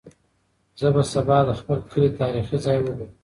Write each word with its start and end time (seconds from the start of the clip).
زه 0.79 0.87
به 0.95 1.03
سبا 1.13 1.37
د 1.47 1.49
خپل 1.59 1.77
کلي 1.91 2.09
تاریخي 2.21 2.57
ځای 2.65 2.77
وګورم. 2.81 3.11